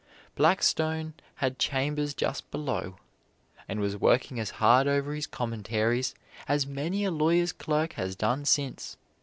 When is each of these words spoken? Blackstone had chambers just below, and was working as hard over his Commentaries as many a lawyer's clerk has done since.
Blackstone 0.35 1.13
had 1.35 1.59
chambers 1.59 2.15
just 2.15 2.49
below, 2.49 2.97
and 3.67 3.79
was 3.79 3.95
working 3.95 4.39
as 4.39 4.49
hard 4.57 4.87
over 4.87 5.13
his 5.13 5.27
Commentaries 5.27 6.15
as 6.47 6.65
many 6.65 7.05
a 7.05 7.11
lawyer's 7.11 7.51
clerk 7.53 7.93
has 7.93 8.15
done 8.15 8.43
since. 8.45 8.97